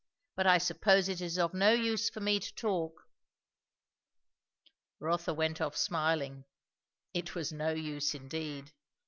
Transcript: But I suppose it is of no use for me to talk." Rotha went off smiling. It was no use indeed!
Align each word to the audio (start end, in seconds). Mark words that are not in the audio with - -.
But 0.35 0.47
I 0.47 0.57
suppose 0.57 1.07
it 1.09 1.21
is 1.21 1.37
of 1.37 1.53
no 1.53 1.73
use 1.73 2.09
for 2.09 2.21
me 2.21 2.39
to 2.39 2.55
talk." 2.55 3.03
Rotha 4.99 5.31
went 5.31 5.61
off 5.61 5.77
smiling. 5.77 6.45
It 7.13 7.35
was 7.35 7.53
no 7.53 7.69
use 7.71 8.15
indeed! 8.15 8.71